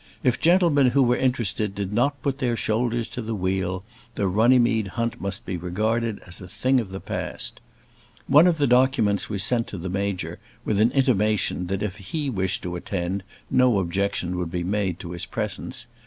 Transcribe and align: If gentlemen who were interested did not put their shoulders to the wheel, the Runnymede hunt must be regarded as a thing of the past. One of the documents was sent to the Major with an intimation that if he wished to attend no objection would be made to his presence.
If 0.23 0.39
gentlemen 0.39 0.87
who 0.87 1.03
were 1.03 1.15
interested 1.15 1.75
did 1.75 1.93
not 1.93 2.23
put 2.23 2.39
their 2.39 2.55
shoulders 2.55 3.07
to 3.09 3.21
the 3.21 3.35
wheel, 3.35 3.83
the 4.15 4.27
Runnymede 4.27 4.87
hunt 4.97 5.21
must 5.21 5.45
be 5.45 5.57
regarded 5.57 6.17
as 6.25 6.41
a 6.41 6.47
thing 6.47 6.79
of 6.79 6.89
the 6.89 6.99
past. 6.99 7.59
One 8.25 8.47
of 8.47 8.57
the 8.57 8.65
documents 8.65 9.29
was 9.29 9.43
sent 9.43 9.67
to 9.67 9.77
the 9.77 9.89
Major 9.89 10.39
with 10.65 10.81
an 10.81 10.89
intimation 10.89 11.67
that 11.67 11.83
if 11.83 11.97
he 11.97 12.31
wished 12.31 12.63
to 12.63 12.75
attend 12.75 13.21
no 13.51 13.77
objection 13.77 14.39
would 14.39 14.49
be 14.49 14.63
made 14.63 14.99
to 15.01 15.11
his 15.11 15.27
presence. 15.27 15.85